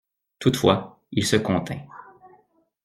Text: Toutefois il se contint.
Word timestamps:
Toutefois 0.39 0.99
il 1.11 1.23
se 1.23 1.35
contint. 1.35 1.81